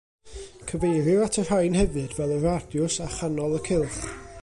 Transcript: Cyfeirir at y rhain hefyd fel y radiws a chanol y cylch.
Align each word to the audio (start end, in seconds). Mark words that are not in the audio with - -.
Cyfeirir 0.71 1.19
at 1.27 1.37
y 1.43 1.45
rhain 1.49 1.77
hefyd 1.81 2.17
fel 2.21 2.35
y 2.39 2.41
radiws 2.47 3.01
a 3.09 3.13
chanol 3.19 3.59
y 3.61 3.65
cylch. 3.73 4.05